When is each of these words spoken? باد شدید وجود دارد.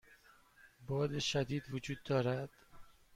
باد 0.87 1.19
شدید 1.19 1.63
وجود 1.73 1.97
دارد. 2.05 2.49